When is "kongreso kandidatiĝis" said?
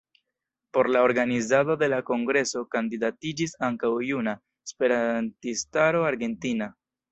2.07-3.55